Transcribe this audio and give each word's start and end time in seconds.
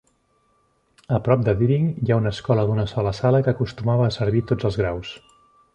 A 1.17 1.19
prop 1.27 1.43
de 1.49 1.53
Deering, 1.59 1.85
hi 2.07 2.15
ha 2.15 2.19
una 2.23 2.33
escola 2.37 2.67
d'una 2.71 2.89
sola 2.95 3.15
sala 3.21 3.45
que 3.49 3.55
acostumava 3.57 4.09
a 4.09 4.17
servir 4.21 4.45
tots 4.53 4.71
els 4.71 4.85
graus. 4.85 5.19